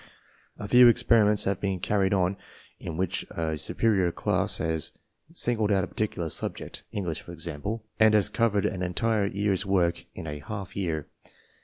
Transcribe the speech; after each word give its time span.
A 0.57 0.67
few 0.67 0.87
experiments 0.87 1.43
have 1.43 1.59
been 1.59 1.79
carried 1.79 2.11
on 2.11 2.35
in 2.79 2.97
which 2.97 3.23
a 3.29 3.55
su 3.55 3.75
perior 3.75 4.11
class 4.11 4.57
has 4.57 4.93
singled 5.31 5.71
out 5.71 5.83
a 5.83 5.87
particular 5.87 6.31
subject— 6.31 6.81
English, 6.91 7.21
for 7.21 7.33
example— 7.33 7.85
and 7.99 8.15
has 8.15 8.27
covered 8.27 8.65
an 8.65 8.81
entire 8.81 9.27
year's 9.27 9.63
work 9.63 10.05
in 10.15 10.25
a 10.25 10.39
half 10.39 10.75
year. 10.75 11.05